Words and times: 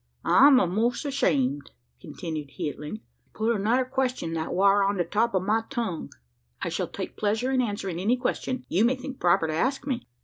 "I'm 0.25 0.59
a'most 0.59 1.05
ashamed," 1.05 1.69
continued 2.01 2.49
he, 2.53 2.71
at 2.71 2.79
length, 2.79 3.03
"to 3.33 3.37
put 3.37 3.55
another 3.55 3.85
question, 3.85 4.33
that 4.33 4.51
war 4.51 4.83
on 4.83 4.97
the 4.97 5.03
top 5.03 5.35
o' 5.35 5.39
my 5.39 5.63
tongue." 5.69 6.09
"I 6.59 6.69
shall 6.69 6.87
take 6.87 7.15
pleasure 7.15 7.51
in 7.51 7.61
answering 7.61 7.99
any 7.99 8.17
question 8.17 8.65
you 8.67 8.83
may 8.83 8.95
think 8.95 9.19
proper 9.19 9.45
to 9.45 9.53
ask 9.53 9.85
me." 9.85 10.07